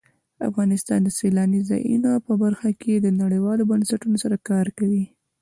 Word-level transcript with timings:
افغانستان 0.49 0.99
د 1.03 1.09
سیلانی 1.19 1.61
ځایونه 1.69 2.09
په 2.25 2.33
برخه 2.43 2.69
کې 2.81 2.93
نړیوالو 3.21 3.67
بنسټونو 3.71 4.17
سره 4.23 4.35
کار 4.49 4.65
کوي. 4.77 5.03